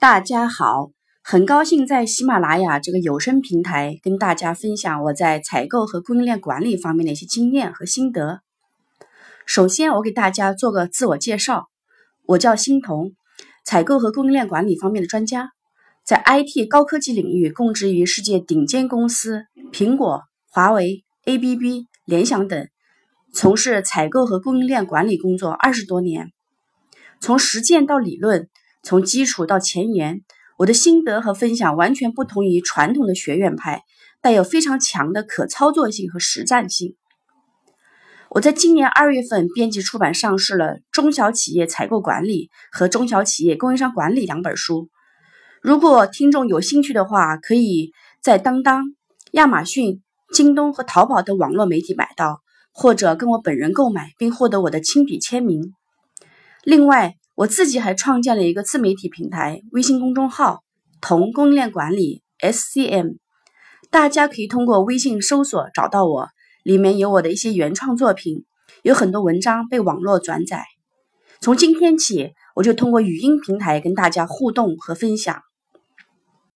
[0.00, 0.92] 大家好，
[1.24, 8.40] 很高兴在喜马拉雅这个有声平台跟大家分享我在采购和供应链管理方面的一些经验和心得。
[9.44, 11.66] 首先，我给大家做个自我介绍，
[12.26, 13.14] 我叫欣彤，
[13.64, 15.50] 采购和供应链管理方面的专家，
[16.04, 22.68] 在 IT 高科技领域供职于世界顶尖公司苹果、华为、ABB、联想等，
[23.34, 26.30] 从事采购和供应链管理工作二十多年，
[27.20, 28.48] 从实践到理论。
[28.82, 30.22] 从基础到前沿，
[30.58, 33.82] 我的心得和分享完全不同于传统的学院派，
[34.20, 36.96] 带有非常强的可操作性和实战性。
[38.30, 44.90] 我在今年二月份编辑出版上市了《中小企业采购管理》和《中小企业供应商管理》两本书。
[45.62, 48.84] 如果听众有兴趣的话，可以在当当、
[49.32, 55.72] 亚马逊、京东和淘宝等网络媒体买到，或者跟我本人购买，并获得我的亲笔签名。
[56.64, 60.64] 另外，我自己还创建了一个自媒体平台，微信公众号
[61.00, 63.18] “同供应链管理 SCM”，
[63.90, 66.30] 大家可以通过微信搜索找到我，
[66.64, 68.44] 里面有我的一些原创作品，
[68.82, 70.64] 有很多文章被网络转载。
[71.40, 75.40] 从今天起，我就通过语音平台跟大家互动和分享。